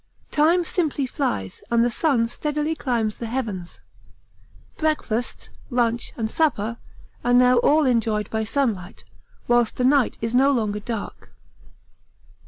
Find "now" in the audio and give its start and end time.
7.33-7.57